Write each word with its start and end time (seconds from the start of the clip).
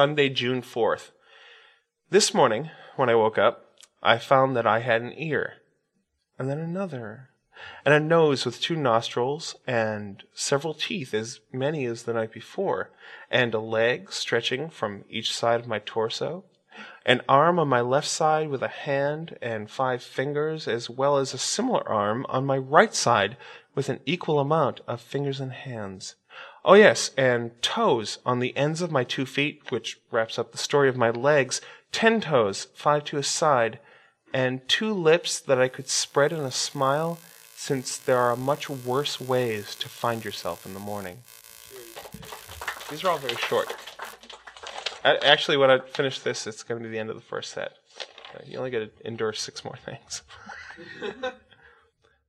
Sunday, 0.00 0.30
June 0.30 0.62
4th. 0.62 1.10
This 2.08 2.32
morning, 2.32 2.70
when 2.96 3.10
I 3.10 3.14
woke 3.14 3.36
up, 3.36 3.66
I 4.02 4.16
found 4.16 4.56
that 4.56 4.66
I 4.66 4.78
had 4.78 5.02
an 5.02 5.12
ear, 5.14 5.56
and 6.38 6.48
then 6.48 6.56
another, 6.56 7.28
and 7.84 7.92
a 7.92 8.00
nose 8.00 8.46
with 8.46 8.62
two 8.62 8.76
nostrils, 8.76 9.56
and 9.66 10.22
several 10.32 10.72
teeth, 10.72 11.12
as 11.12 11.40
many 11.52 11.84
as 11.84 12.04
the 12.04 12.14
night 12.14 12.32
before, 12.32 12.88
and 13.30 13.52
a 13.52 13.60
leg 13.60 14.10
stretching 14.10 14.70
from 14.70 15.04
each 15.10 15.36
side 15.36 15.60
of 15.60 15.68
my 15.68 15.80
torso, 15.80 16.44
an 17.04 17.20
arm 17.28 17.58
on 17.58 17.68
my 17.68 17.82
left 17.82 18.08
side 18.08 18.48
with 18.48 18.62
a 18.62 18.68
hand 18.68 19.36
and 19.42 19.70
five 19.70 20.02
fingers, 20.02 20.66
as 20.66 20.88
well 20.88 21.18
as 21.18 21.34
a 21.34 21.38
similar 21.38 21.86
arm 21.86 22.24
on 22.30 22.46
my 22.46 22.56
right 22.56 22.94
side 22.94 23.36
with 23.74 23.88
an 23.88 24.00
equal 24.06 24.40
amount 24.40 24.80
of 24.86 25.00
fingers 25.00 25.40
and 25.40 25.52
hands. 25.52 26.16
Oh, 26.64 26.74
yes, 26.74 27.10
and 27.16 27.60
toes 27.62 28.18
on 28.26 28.38
the 28.38 28.56
ends 28.56 28.82
of 28.82 28.90
my 28.90 29.04
two 29.04 29.26
feet, 29.26 29.62
which 29.70 30.00
wraps 30.10 30.38
up 30.38 30.52
the 30.52 30.58
story 30.58 30.88
of 30.88 30.96
my 30.96 31.10
legs, 31.10 31.60
ten 31.92 32.20
toes, 32.20 32.68
five 32.74 33.04
to 33.04 33.16
a 33.16 33.22
side, 33.22 33.78
and 34.32 34.66
two 34.68 34.92
lips 34.92 35.40
that 35.40 35.60
I 35.60 35.68
could 35.68 35.88
spread 35.88 36.32
in 36.32 36.40
a 36.40 36.50
smile, 36.50 37.18
since 37.54 37.96
there 37.96 38.18
are 38.18 38.36
much 38.36 38.70
worse 38.70 39.20
ways 39.20 39.74
to 39.76 39.88
find 39.88 40.24
yourself 40.24 40.66
in 40.66 40.74
the 40.74 40.80
morning. 40.80 41.18
These 42.90 43.04
are 43.04 43.10
all 43.10 43.18
very 43.18 43.36
short. 43.36 43.74
Actually, 45.04 45.56
when 45.56 45.70
I 45.70 45.78
finish 45.78 46.20
this, 46.20 46.46
it's 46.46 46.62
going 46.62 46.80
to 46.80 46.86
be 46.86 46.92
the 46.92 46.98
end 46.98 47.10
of 47.10 47.16
the 47.16 47.22
first 47.22 47.52
set. 47.52 47.72
You 48.44 48.58
only 48.58 48.70
get 48.70 48.98
to 48.98 49.06
endure 49.06 49.32
six 49.32 49.64
more 49.64 49.76
things. 49.76 50.22